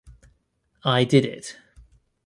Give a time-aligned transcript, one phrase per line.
[0.83, 1.57] I did it.